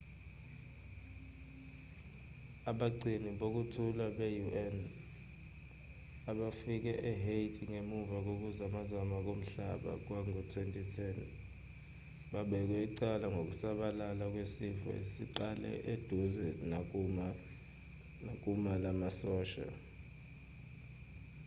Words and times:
abagcini 2.69 3.29
bokuthula 3.39 4.05
be-un 4.17 4.77
abafike 6.31 6.93
ehaiti 7.11 7.63
ngemva 7.71 8.17
kokuzamazama 8.25 9.17
komhlaba 9.25 9.91
kwango-2010 10.05 11.17
babekwa 12.31 12.77
icala 12.87 13.25
ngokusabalala 13.33 14.23
kwesifo 14.33 14.87
esiqale 15.01 15.71
eduze 15.93 16.47
nakumu 18.29 18.69
lamasosha 18.83 19.67